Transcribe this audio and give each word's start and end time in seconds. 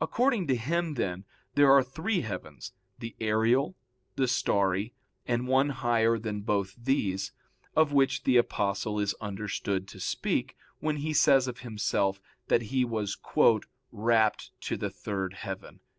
According 0.00 0.46
to 0.46 0.56
him, 0.56 0.94
then, 0.94 1.26
there 1.56 1.70
are 1.70 1.82
three 1.82 2.22
heavens, 2.22 2.72
the 2.98 3.14
aerial, 3.20 3.76
the 4.16 4.26
starry, 4.26 4.94
and 5.26 5.46
one 5.46 5.68
higher 5.68 6.16
than 6.16 6.40
both 6.40 6.74
these, 6.74 7.32
of 7.76 7.92
which 7.92 8.24
the 8.24 8.38
Apostle 8.38 8.98
is 8.98 9.12
understood 9.20 9.86
to 9.88 10.00
speak 10.00 10.56
when 10.80 10.96
he 10.96 11.12
says 11.12 11.48
of 11.48 11.58
himself 11.58 12.18
that 12.48 12.62
he 12.72 12.82
was 12.82 13.18
"rapt 13.90 14.52
to 14.62 14.78
the 14.78 14.88
third 14.88 15.34
heaven." 15.34 15.80